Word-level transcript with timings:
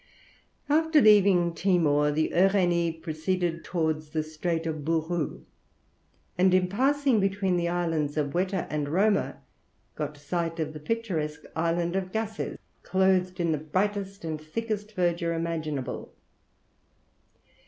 After 0.67 0.99
leaving 0.99 1.53
Timor 1.53 2.11
the 2.11 2.31
Uranie 2.33 2.91
proceeded 3.03 3.63
towards 3.63 4.09
the 4.09 4.23
Strait 4.23 4.65
of 4.65 4.77
Bourou, 4.83 5.43
and 6.39 6.55
in 6.55 6.67
passing 6.67 7.19
between 7.19 7.55
the 7.55 7.67
islands 7.69 8.17
of 8.17 8.33
Wetter 8.33 8.65
and 8.71 8.89
Roma 8.89 9.37
got 9.93 10.17
sight 10.17 10.59
of 10.59 10.73
the 10.73 10.79
picturesque 10.79 11.43
island 11.55 11.95
of 11.95 12.11
Gasses, 12.11 12.57
clothed 12.81 13.39
in 13.39 13.51
the 13.51 13.59
brightest 13.59 14.25
and 14.25 14.41
thickest 14.41 14.95
verdure 14.95 15.35
imaginable. 15.35 16.11